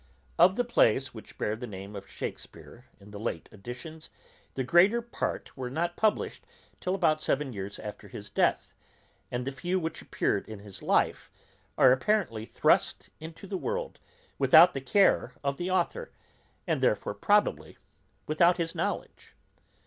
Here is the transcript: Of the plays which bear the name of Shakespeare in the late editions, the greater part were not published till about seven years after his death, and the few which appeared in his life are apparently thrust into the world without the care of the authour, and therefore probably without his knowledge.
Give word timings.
Of 0.39 0.55
the 0.55 0.63
plays 0.63 1.13
which 1.13 1.37
bear 1.37 1.55
the 1.55 1.67
name 1.67 1.95
of 1.95 2.09
Shakespeare 2.09 2.85
in 2.99 3.11
the 3.11 3.19
late 3.19 3.47
editions, 3.53 4.09
the 4.55 4.63
greater 4.63 4.99
part 4.99 5.55
were 5.55 5.69
not 5.69 5.95
published 5.95 6.43
till 6.79 6.95
about 6.95 7.21
seven 7.21 7.53
years 7.53 7.77
after 7.77 8.07
his 8.07 8.31
death, 8.31 8.73
and 9.29 9.45
the 9.45 9.51
few 9.51 9.79
which 9.79 10.01
appeared 10.01 10.49
in 10.49 10.57
his 10.57 10.81
life 10.81 11.29
are 11.77 11.91
apparently 11.91 12.47
thrust 12.47 13.11
into 13.19 13.45
the 13.45 13.57
world 13.57 13.99
without 14.39 14.73
the 14.73 14.81
care 14.81 15.33
of 15.43 15.57
the 15.57 15.69
authour, 15.69 16.09
and 16.65 16.81
therefore 16.81 17.13
probably 17.13 17.77
without 18.25 18.57
his 18.57 18.73
knowledge. 18.73 19.35